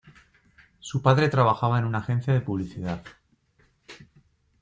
Su 0.79 1.03
padre 1.03 1.29
trabajaba 1.29 1.77
en 1.77 1.85
una 1.85 1.99
agencia 1.99 2.33
de 2.33 2.41
publicidad. 2.41 3.03